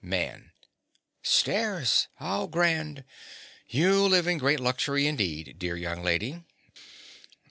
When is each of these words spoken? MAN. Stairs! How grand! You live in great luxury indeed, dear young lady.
MAN. 0.03 0.49
Stairs! 1.21 2.07
How 2.15 2.47
grand! 2.47 3.03
You 3.69 4.07
live 4.07 4.25
in 4.25 4.39
great 4.39 4.59
luxury 4.59 5.05
indeed, 5.05 5.59
dear 5.59 5.75
young 5.75 6.01
lady. 6.01 6.41